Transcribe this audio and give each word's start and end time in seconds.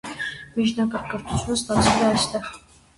Միջնակարգ 0.55 1.07
կրթությունն 1.13 1.59
ստացել 1.65 2.05
է 2.05 2.11
այստեղ։ 2.13 2.55